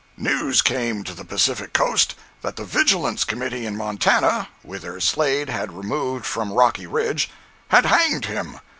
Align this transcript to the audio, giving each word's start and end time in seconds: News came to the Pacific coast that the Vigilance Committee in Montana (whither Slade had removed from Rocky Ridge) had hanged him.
News 0.17 0.63
came 0.63 1.03
to 1.03 1.13
the 1.13 1.23
Pacific 1.23 1.73
coast 1.73 2.15
that 2.41 2.55
the 2.55 2.63
Vigilance 2.65 3.23
Committee 3.23 3.67
in 3.67 3.77
Montana 3.77 4.47
(whither 4.63 4.99
Slade 4.99 5.47
had 5.49 5.73
removed 5.77 6.25
from 6.25 6.53
Rocky 6.53 6.87
Ridge) 6.87 7.29
had 7.67 7.85
hanged 7.85 8.25
him. 8.25 8.59